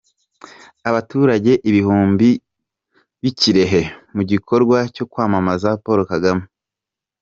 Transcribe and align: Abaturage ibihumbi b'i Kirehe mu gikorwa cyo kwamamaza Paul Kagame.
Abaturage 0.89 1.51
ibihumbi 1.69 2.29
b'i 3.21 3.31
Kirehe 3.39 3.81
mu 4.15 4.21
gikorwa 4.31 4.77
cyo 4.95 5.05
kwamamaza 5.11 5.69
Paul 5.83 5.99
Kagame. 6.11 6.43